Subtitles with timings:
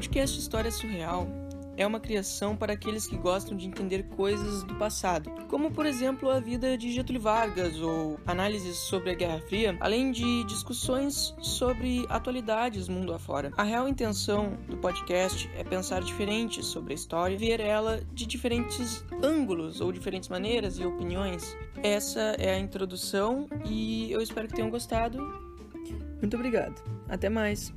[0.00, 1.28] podcast História Surreal
[1.76, 6.30] é uma criação para aqueles que gostam de entender coisas do passado, como por exemplo
[6.30, 12.06] a vida de Getúlio Vargas ou análises sobre a Guerra Fria, além de discussões sobre
[12.08, 13.52] atualidades mundo afora.
[13.58, 19.04] A real intenção do podcast é pensar diferente sobre a história, ver ela de diferentes
[19.22, 21.54] ângulos ou diferentes maneiras e opiniões.
[21.82, 25.18] Essa é a introdução e eu espero que tenham gostado.
[26.22, 26.82] Muito obrigado.
[27.06, 27.70] Até mais.